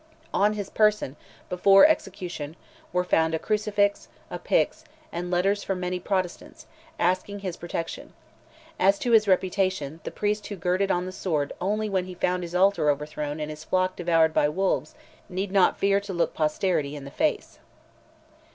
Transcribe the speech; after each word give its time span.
On 0.33 0.53
his 0.53 0.71
person, 0.71 1.15
before 1.47 1.85
execution, 1.85 2.55
were 2.91 3.03
found 3.03 3.35
a 3.35 3.37
crucifix, 3.37 4.07
a 4.31 4.39
pix, 4.39 4.83
and 5.11 5.29
letters 5.29 5.63
from 5.63 5.79
many 5.79 5.99
Protestants, 5.99 6.65
asking 6.97 7.41
his 7.41 7.55
protection; 7.55 8.13
as 8.79 8.97
to 8.97 9.11
his 9.11 9.27
reputation, 9.27 9.99
the 10.03 10.09
priest 10.09 10.47
who 10.47 10.55
girded 10.55 10.89
on 10.89 11.05
the 11.05 11.11
sword 11.11 11.53
only 11.61 11.87
when 11.87 12.05
he 12.05 12.15
found 12.15 12.41
his 12.41 12.55
altar 12.55 12.89
overthrown 12.89 13.39
and 13.39 13.51
his 13.51 13.63
flock 13.63 13.95
devoured 13.95 14.33
by 14.33 14.49
wolves, 14.49 14.95
need 15.29 15.51
not 15.51 15.77
fear 15.77 15.99
to 15.99 16.13
look 16.13 16.33
posterity 16.33 16.95
in 16.95 17.05
the 17.05 17.11
face. 17.11 17.59